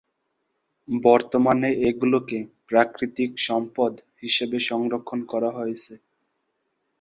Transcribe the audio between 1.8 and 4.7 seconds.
এগুলোকে প্রাকৃতিক সম্পদ হিসেবে